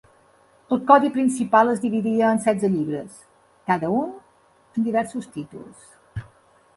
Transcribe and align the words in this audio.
El 0.75 0.79
codi 0.91 1.09
principal 1.17 1.73
es 1.73 1.83
dividia 1.83 2.31
en 2.37 2.41
setze 2.45 2.71
llibres, 2.77 3.19
cada 3.73 3.91
un 3.99 4.09
amb 4.79 4.89
diversos 4.89 5.29
títols. 5.37 5.85